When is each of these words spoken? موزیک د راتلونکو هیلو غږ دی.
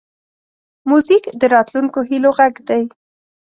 موزیک 0.89 1.23
د 1.39 1.43
راتلونکو 1.55 1.99
هیلو 2.09 2.29
غږ 2.37 2.53
دی. 2.69 2.83